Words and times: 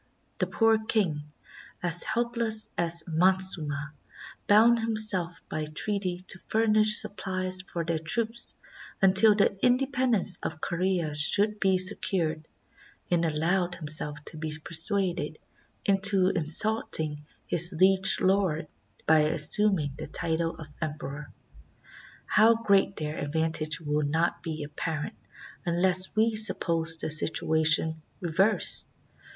The 0.39 0.47
poor 0.47 0.79
king, 0.83 1.25
as 1.83 2.01
helpless 2.01 2.71
as 2.75 3.03
Montezuma, 3.05 3.93
bound 4.47 4.79
himself 4.79 5.43
by 5.47 5.65
treaty 5.67 6.21
to 6.29 6.39
furnish 6.47 6.97
supplies 6.97 7.61
for 7.61 7.85
their 7.85 7.99
troops 7.99 8.55
until 8.99 9.35
the 9.35 9.55
independence 9.63 10.39
of 10.41 10.59
Corea 10.59 11.13
should 11.13 11.59
be 11.59 11.77
se 11.77 11.93
cured, 11.97 12.47
and 13.11 13.23
allowed 13.25 13.75
himself 13.75 14.17
to 14.25 14.37
be 14.37 14.57
persuaded 14.57 15.37
into 15.85 16.29
insult 16.29 16.99
ing 16.99 17.23
his 17.45 17.71
liege 17.71 18.19
lord 18.21 18.67
by 19.05 19.19
assuming 19.19 19.93
the 19.99 20.07
title 20.07 20.55
of 20.55 20.67
emperor. 20.81 21.31
How 22.25 22.55
great 22.55 22.95
their 22.95 23.19
advantage 23.19 23.79
will 23.79 24.01
not 24.07 24.41
be 24.41 24.63
apparent 24.63 25.13
unless 25.63 26.09
we 26.15 26.35
suppose 26.35 26.97
the 26.97 27.11
situation 27.11 28.01
reversed. 28.19 28.87